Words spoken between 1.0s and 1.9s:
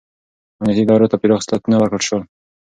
ته پراخ صلاحیتونه